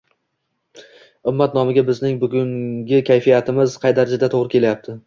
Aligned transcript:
ummat 1.31 1.59
nomiga 1.59 1.83
bizning 1.91 2.17
bugungi 2.25 3.05
kayfiyatimiz 3.13 3.79
qay 3.87 3.99
darajada 4.03 4.33
to‘g‘ri 4.37 4.57
kelyapti? 4.57 4.99